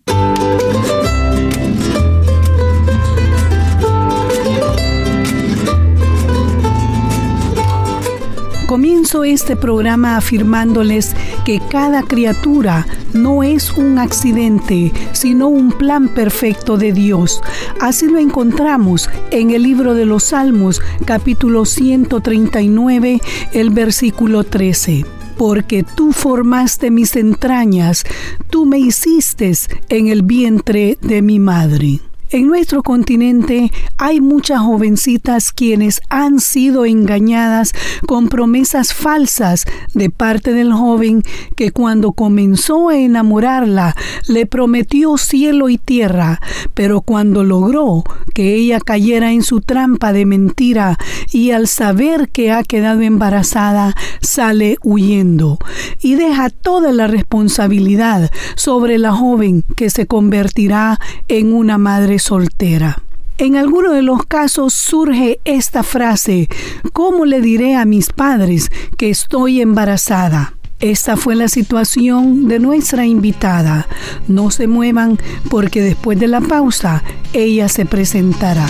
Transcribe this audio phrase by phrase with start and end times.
[9.13, 16.93] Este programa afirmándoles que cada criatura no es un accidente, sino un plan perfecto de
[16.93, 17.43] Dios.
[17.79, 23.21] Así lo encontramos en el libro de los Salmos, capítulo 139,
[23.53, 25.05] el versículo 13
[25.37, 28.05] porque tú formaste mis entrañas,
[28.49, 29.53] tú me hiciste
[29.89, 32.01] en el vientre de mi madre.
[32.33, 37.73] En nuestro continente hay muchas jovencitas quienes han sido engañadas
[38.07, 41.23] con promesas falsas de parte del joven
[41.57, 43.95] que cuando comenzó a enamorarla
[44.29, 46.41] le prometió cielo y tierra,
[46.73, 48.03] pero cuando logró
[48.33, 50.99] que ella cayera en su trampa de mentira
[51.33, 55.59] y al saber que ha quedado embarazada sale huyendo
[56.01, 63.03] y deja toda la responsabilidad sobre la joven que se convertirá en una madre soltera.
[63.39, 66.49] En alguno de los casos surge esta frase,
[66.93, 70.55] ¿cómo le diré a mis padres que estoy embarazada?
[70.79, 73.87] Esta fue la situación de nuestra invitada.
[74.29, 75.19] No se muevan
[75.51, 77.03] porque después de la pausa
[77.33, 78.67] ella se presentará.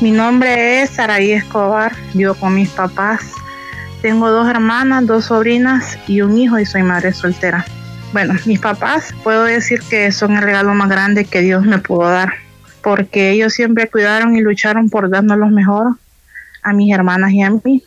[0.00, 3.32] Mi nombre es Saraí Escobar, vivo con mis papás.
[4.00, 7.66] Tengo dos hermanas, dos sobrinas y un hijo y soy madre soltera.
[8.12, 12.08] Bueno, mis papás puedo decir que son el regalo más grande que Dios me pudo
[12.08, 12.34] dar,
[12.80, 15.96] porque ellos siempre cuidaron y lucharon por darnos lo mejor
[16.62, 17.82] a mis hermanas y a mí.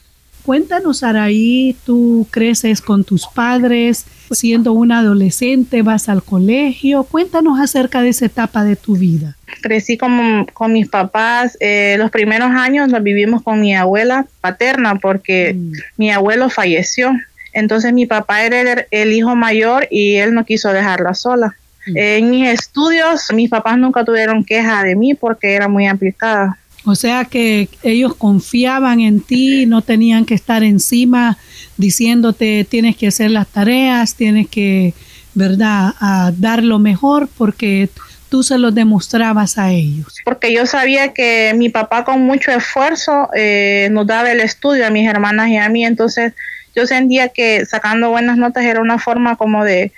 [0.46, 7.03] Cuéntanos, Araí, tú creces con tus padres, siendo una adolescente, vas al colegio.
[7.03, 9.35] Cuéntanos acerca de esa etapa de tu vida.
[9.62, 11.57] Crecí con, con mis papás.
[11.59, 15.72] Eh, los primeros años los vivimos con mi abuela paterna porque mm.
[15.97, 17.12] mi abuelo falleció.
[17.53, 21.56] Entonces mi papá era el, hijo mayor y él no quiso dejarla sola.
[21.88, 21.97] Mm.
[21.97, 26.57] En mis estudios, mis papás nunca tuvieron queja de mí porque era muy aplicada.
[26.84, 31.38] O sea que ellos confiaban en ti, no tenían que estar encima
[31.78, 34.94] diciéndote tienes que hacer las tareas, tienes que,
[35.34, 37.90] ¿verdad?, a dar lo mejor porque
[38.30, 40.16] tú se lo demostrabas a ellos.
[40.24, 44.90] Porque yo sabía que mi papá con mucho esfuerzo eh, nos daba el estudio a
[44.90, 46.34] mis hermanas y a mí, entonces
[46.75, 49.92] yo sentía que sacando buenas notas era una forma como de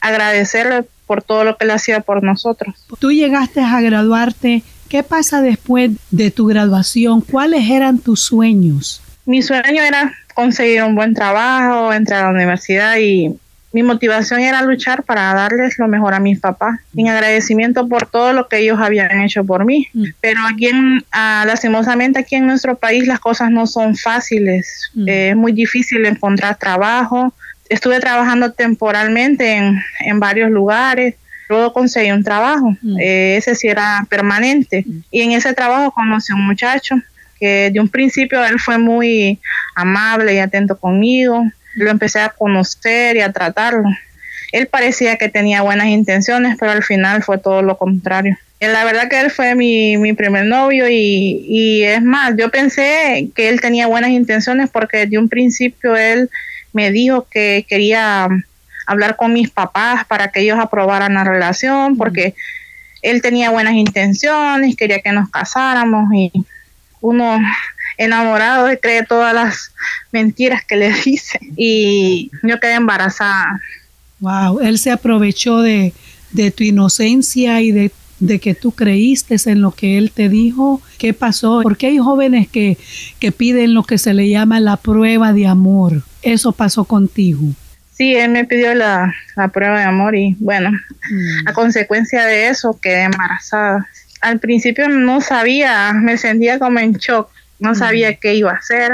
[0.00, 2.76] agradecerle por todo lo que le hacía por nosotros.
[3.00, 7.20] Tú llegaste a graduarte ¿Qué pasa después de tu graduación?
[7.20, 9.00] ¿Cuáles eran tus sueños?
[9.24, 13.32] Mi sueño era conseguir un buen trabajo, entrar a la universidad y
[13.72, 18.32] mi motivación era luchar para darles lo mejor a mis papás, en agradecimiento por todo
[18.32, 19.86] lo que ellos habían hecho por mí.
[19.94, 20.04] Mm.
[20.20, 24.90] Pero aquí, en, ah, lastimosamente, aquí en nuestro país las cosas no son fáciles.
[24.94, 25.08] Mm.
[25.08, 27.32] es muy difícil encontrar trabajo.
[27.68, 31.14] Estuve trabajando temporalmente en, en varios lugares
[31.50, 32.98] luego conseguí un trabajo, mm.
[33.00, 34.84] eh, ese sí era permanente.
[34.86, 35.00] Mm.
[35.10, 36.94] Y en ese trabajo conocí a un muchacho
[37.38, 39.38] que de un principio él fue muy
[39.74, 41.44] amable y atento conmigo.
[41.74, 43.88] Lo empecé a conocer y a tratarlo.
[44.52, 48.36] Él parecía que tenía buenas intenciones, pero al final fue todo lo contrario.
[48.60, 52.50] Y la verdad que él fue mi, mi primer novio y, y es más, yo
[52.50, 56.28] pensé que él tenía buenas intenciones porque de un principio él
[56.72, 58.28] me dijo que quería
[58.86, 62.34] hablar con mis papás para que ellos aprobaran la relación, porque
[63.02, 66.32] él tenía buenas intenciones, quería que nos casáramos y
[67.00, 67.38] uno
[67.96, 69.72] enamorado cree todas las
[70.12, 73.60] mentiras que le dice y yo quedé embarazada.
[74.20, 75.94] Wow, él se aprovechó de,
[76.32, 80.82] de tu inocencia y de, de, que tú creíste en lo que él te dijo.
[80.98, 81.60] ¿Qué pasó?
[81.62, 82.76] Porque hay jóvenes que,
[83.18, 86.02] que piden lo que se le llama la prueba de amor.
[86.20, 87.54] Eso pasó contigo.
[88.00, 89.14] Sí, él me pidió la,
[89.52, 91.48] prueba de amor y bueno, mm.
[91.48, 93.86] a consecuencia de eso quedé embarazada.
[94.22, 98.90] al principio no sabía, me sentía como en shock, no sabía qué iba a hacer,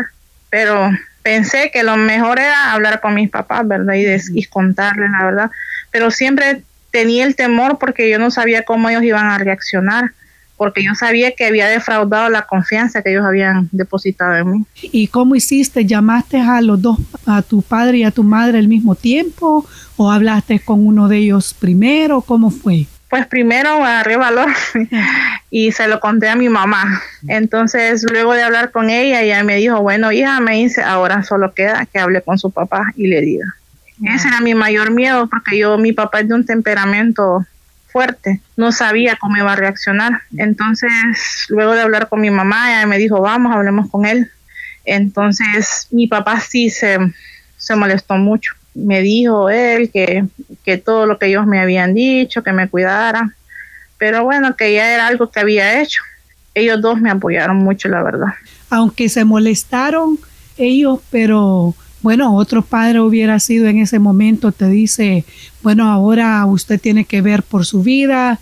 [0.50, 0.90] pero
[1.22, 3.94] pensé que lo mejor era hablar con mis papás, ¿verdad?
[3.94, 4.06] Y,
[4.40, 5.50] y contarles la verdad,
[5.92, 10.14] pero siempre tenía el temor porque yo no sabía cómo ellos iban a reaccionar
[10.56, 14.64] porque yo sabía que había defraudado la confianza que ellos habían depositado en mí.
[14.82, 15.84] ¿Y cómo hiciste?
[15.84, 19.66] ¿Llamaste a los dos, a tu padre y a tu madre al mismo tiempo?
[19.96, 22.20] ¿O hablaste con uno de ellos primero?
[22.20, 22.86] ¿Cómo fue?
[23.08, 24.48] Pues primero agarré valor
[25.50, 27.00] y se lo conté a mi mamá.
[27.28, 31.54] Entonces, luego de hablar con ella, ella me dijo, bueno, hija, me dice, ahora solo
[31.54, 33.46] queda que hable con su papá y le diga.
[34.02, 37.46] Ese era mi mayor miedo porque yo, mi papá es de un temperamento
[37.96, 40.20] fuerte, no sabía cómo iba a reaccionar.
[40.36, 40.92] Entonces,
[41.48, 44.30] luego de hablar con mi mamá, me dijo, vamos, hablemos con él.
[44.84, 46.98] Entonces, mi papá sí se,
[47.56, 48.52] se molestó mucho.
[48.74, 50.26] Me dijo él que,
[50.62, 53.32] que todo lo que ellos me habían dicho, que me cuidara,
[53.96, 56.02] pero bueno, que ya era algo que había hecho.
[56.54, 58.34] Ellos dos me apoyaron mucho, la verdad.
[58.68, 60.18] Aunque se molestaron
[60.58, 61.74] ellos, pero
[62.06, 65.24] bueno, otro padre hubiera sido en ese momento, te dice,
[65.60, 68.38] bueno, ahora usted tiene que ver por su vida,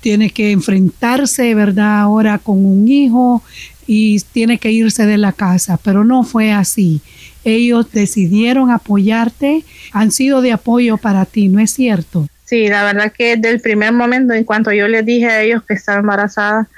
[0.00, 1.98] tiene que enfrentarse, ¿verdad?
[1.98, 3.42] Ahora con un hijo
[3.88, 7.00] y tiene que irse de la casa, pero no fue así.
[7.42, 12.28] Ellos decidieron apoyarte, han sido de apoyo para ti, ¿no es cierto?
[12.44, 15.64] Sí, la verdad que desde el primer momento, en cuanto yo les dije a ellos
[15.64, 16.68] que estaba embarazada,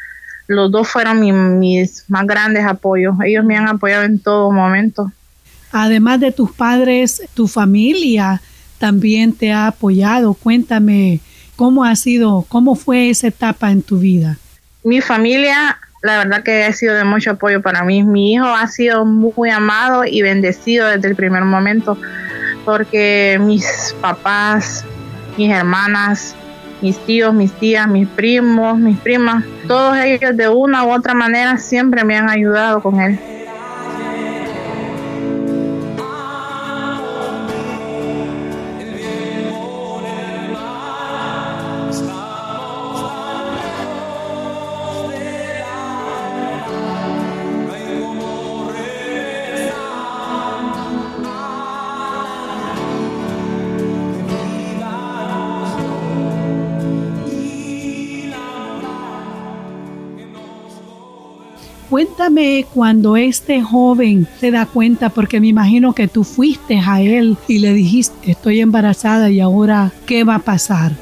[0.46, 1.20] los dos fueron
[1.58, 3.14] mis más grandes apoyos.
[3.22, 5.12] Ellos me han apoyado en todo momento
[5.72, 8.40] además de tus padres, tu familia
[8.78, 10.34] también te ha apoyado.
[10.34, 11.20] Cuéntame
[11.56, 14.38] cómo ha sido, cómo fue esa etapa en tu vida.
[14.82, 18.02] Mi familia, la verdad que ha sido de mucho apoyo para mí.
[18.02, 21.98] Mi hijo ha sido muy amado y bendecido desde el primer momento
[22.64, 24.84] porque mis papás,
[25.36, 26.34] mis hermanas,
[26.80, 31.58] mis tíos, mis tías, mis primos, mis primas, todos ellos de una u otra manera
[31.58, 33.18] siempre me han ayudado con él.
[62.00, 67.36] Cuéntame cuando este joven se da cuenta, porque me imagino que tú fuiste a él
[67.46, 70.92] y le dijiste, estoy embarazada y ahora, ¿qué va a pasar?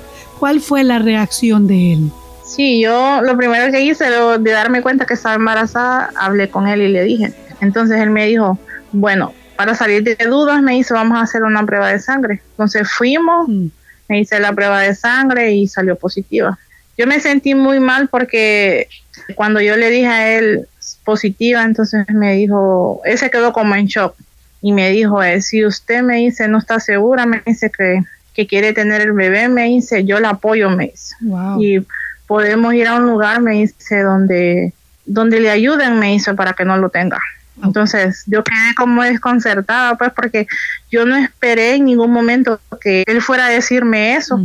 [0.40, 2.10] ¿Cuál fue la reacción de él?
[2.44, 6.82] Sí, yo lo primero que hice de darme cuenta que estaba embarazada, hablé con él
[6.82, 7.32] y le dije.
[7.60, 8.58] Entonces él me dijo,
[8.90, 12.42] bueno, para salir de dudas me hizo, vamos a hacer una prueba de sangre.
[12.50, 13.66] Entonces fuimos, mm.
[14.08, 16.58] me hice la prueba de sangre y salió positiva.
[16.96, 18.88] Yo me sentí muy mal porque
[19.36, 20.66] cuando yo le dije a él,
[21.08, 24.14] positiva, entonces me dijo, él se quedó como en shock
[24.60, 28.02] y me dijo, eh, si usted me dice no está segura, me dice que,
[28.34, 31.14] que quiere tener el bebé, me dice, yo la apoyo, me dice.
[31.58, 31.80] Y
[32.26, 34.74] podemos ir a un lugar, me dice, donde,
[35.06, 37.18] donde le ayuden, me dice, para que no lo tenga.
[37.64, 40.46] Entonces yo quedé como desconcertada, pues porque
[40.90, 44.38] yo no esperé en ningún momento que él fuera a decirme eso.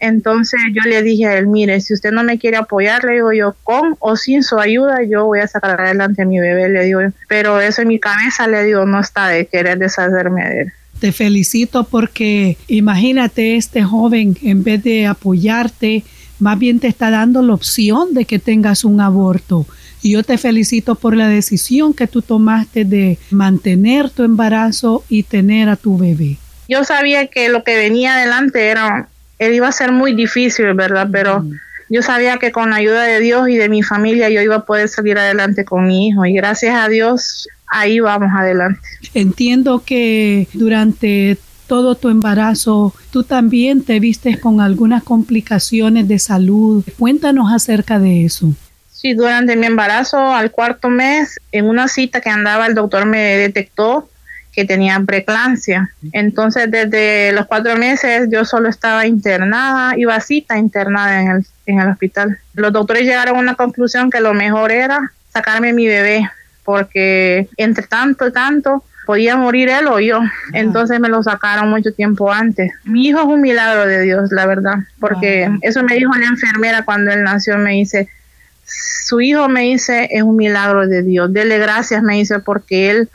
[0.00, 3.32] Entonces yo le dije a él, mire, si usted no me quiere apoyar, le digo
[3.32, 6.84] yo, con o sin su ayuda, yo voy a sacar adelante a mi bebé, le
[6.84, 10.72] digo Pero eso en mi cabeza, le digo, no está de querer deshacerme de él.
[11.00, 16.02] Te felicito porque imagínate este joven, en vez de apoyarte,
[16.38, 19.66] más bien te está dando la opción de que tengas un aborto.
[20.02, 25.24] Y yo te felicito por la decisión que tú tomaste de mantener tu embarazo y
[25.24, 26.38] tener a tu bebé.
[26.68, 29.08] Yo sabía que lo que venía adelante era
[29.40, 31.08] él iba a ser muy difícil, ¿verdad?
[31.10, 31.44] Pero
[31.88, 34.64] yo sabía que con la ayuda de Dios y de mi familia yo iba a
[34.66, 38.80] poder salir adelante con mi hijo y gracias a Dios ahí vamos adelante.
[39.14, 46.84] Entiendo que durante todo tu embarazo tú también te viste con algunas complicaciones de salud.
[46.98, 48.52] Cuéntanos acerca de eso.
[48.92, 53.36] Sí, durante mi embarazo, al cuarto mes, en una cita que andaba, el doctor me
[53.38, 54.09] detectó
[54.52, 55.90] que tenía preeclampsia.
[56.12, 61.46] Entonces, desde los cuatro meses yo solo estaba internada, iba a cita internada en el,
[61.66, 62.38] en el hospital.
[62.54, 66.28] Los doctores llegaron a una conclusión que lo mejor era sacarme mi bebé,
[66.64, 70.20] porque entre tanto y tanto podía morir él o yo.
[70.52, 72.70] Entonces me lo sacaron mucho tiempo antes.
[72.84, 76.84] Mi hijo es un milagro de Dios, la verdad, porque eso me dijo la enfermera
[76.84, 78.08] cuando él nació, me dice,
[78.64, 83.08] su hijo me dice, es un milagro de Dios, dele gracias, me dice, porque él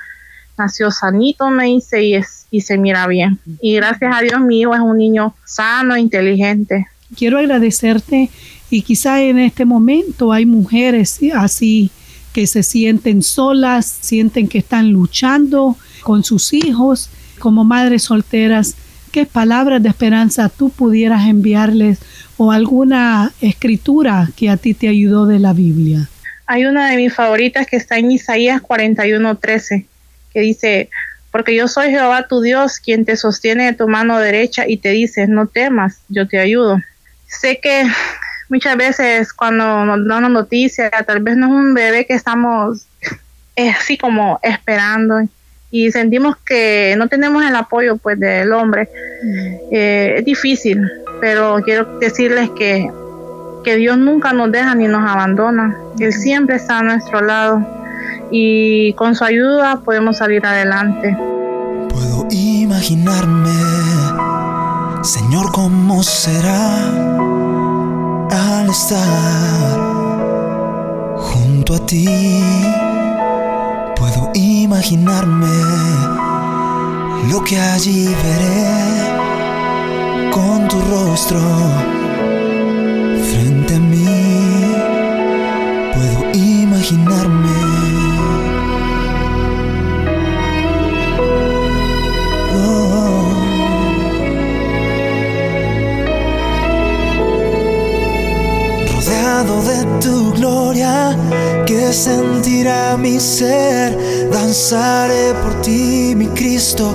[0.57, 3.39] nació sanito, me dice, y, es, y se mira bien.
[3.61, 6.87] Y gracias a Dios mi hijo es un niño sano, inteligente.
[7.15, 8.29] Quiero agradecerte
[8.69, 11.91] Y quizá en este momento hay mujeres así
[12.33, 17.09] que se sienten solas, sienten que están luchando con sus hijos
[17.39, 18.75] como madres solteras.
[19.11, 21.99] ¿Qué palabras de esperanza tú pudieras enviarles
[22.35, 26.09] o alguna escritura que a ti te ayudó de la Biblia?
[26.47, 29.85] Hay una de mis favoritas que está en Isaías 41:13,
[30.35, 30.89] que dice,
[31.31, 34.89] porque yo soy Jehová tu Dios, quien te sostiene de tu mano derecha y te
[34.89, 36.77] dice, no temas, yo te ayudo.
[37.25, 37.85] Sé que
[38.49, 42.85] muchas veces cuando nos dan una noticia, tal vez no es un bebé que estamos
[43.55, 45.21] así como esperando
[45.71, 48.89] y sentimos que no tenemos el apoyo pues del hombre.
[49.71, 50.85] Eh, es difícil,
[51.21, 52.91] pero quiero decirles que,
[53.63, 55.77] que Dios nunca nos deja ni nos abandona.
[55.97, 57.84] Él siempre está a nuestro lado
[58.31, 61.17] y con su ayuda podemos salir adelante.
[61.89, 63.51] Puedo imaginarme,
[65.01, 66.77] Señor, cómo será
[68.31, 69.79] al estar
[71.17, 72.07] junto a ti.
[73.95, 75.47] Puedo imaginarme
[77.29, 78.85] lo que allí veré
[80.31, 81.39] con tu rostro
[83.31, 84.75] frente a mí.
[85.93, 87.54] Puedo imaginarme.
[101.95, 103.97] Sentirá mi ser.
[104.31, 106.93] Danzaré por ti, mi Cristo,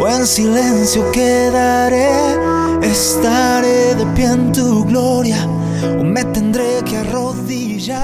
[0.00, 2.10] o en silencio quedaré
[2.82, 5.55] estaré de pie en tu gloria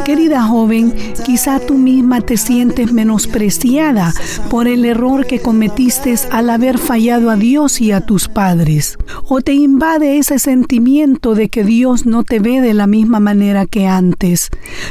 [0.05, 4.13] Querida joven, quizá tú misma te sientes menospreciada
[4.51, 8.99] por el error que cometiste al haber fallado a Dios y a tus padres.
[9.29, 13.67] O te invade ese sentimiento de que Dios no te ve de la misma manera
[13.67, 14.51] que antes.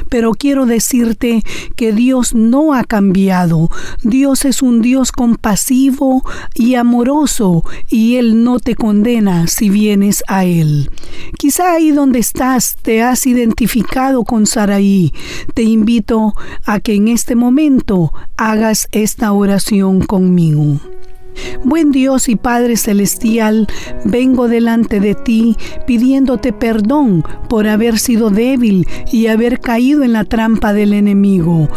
[0.09, 1.43] Pero quiero decirte
[1.75, 3.69] que Dios no ha cambiado.
[4.03, 6.23] Dios es un Dios compasivo
[6.55, 10.89] y amoroso y Él no te condena si vienes a Él.
[11.37, 15.13] Quizá ahí donde estás te has identificado con Saraí.
[15.53, 16.33] Te invito
[16.65, 20.79] a que en este momento hagas esta oración conmigo.
[21.63, 23.67] Buen Dios y Padre Celestial,
[24.03, 25.55] vengo delante de ti
[25.87, 31.69] pidiéndote perdón por haber sido débil y haber caído en la trampa del enemigo.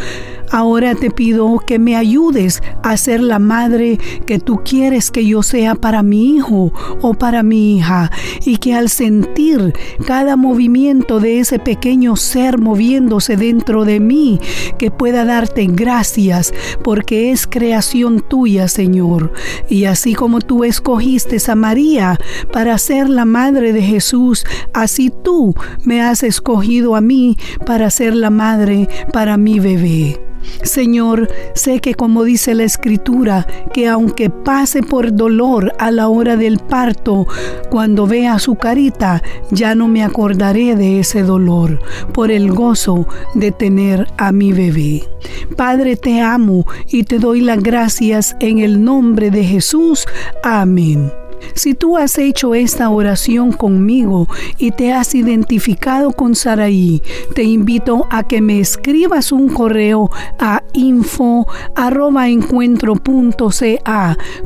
[0.51, 5.43] Ahora te pido que me ayudes a ser la madre que tú quieres que yo
[5.43, 8.11] sea para mi hijo o para mi hija
[8.45, 9.73] y que al sentir
[10.07, 14.41] cada movimiento de ese pequeño ser moviéndose dentro de mí,
[14.79, 19.33] que pueda darte gracias porque es creación tuya, Señor.
[19.69, 22.19] Y así como tú escogiste a María
[22.53, 27.37] para ser la madre de Jesús, así tú me has escogido a mí
[27.67, 30.21] para ser la madre para mi bebé.
[30.63, 36.37] Señor, sé que como dice la escritura, que aunque pase por dolor a la hora
[36.37, 37.27] del parto,
[37.71, 41.81] cuando vea su carita, ya no me acordaré de ese dolor,
[42.13, 45.05] por el gozo de tener a mi bebé.
[45.57, 50.07] Padre, te amo y te doy las gracias en el nombre de Jesús.
[50.43, 51.11] Amén.
[51.55, 57.03] Si tú has hecho esta oración conmigo y te has identificado con Saraí,
[57.35, 61.47] te invito a que me escribas un correo a info